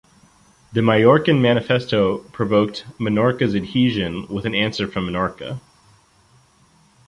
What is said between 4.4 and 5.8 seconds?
an answer from Menorca.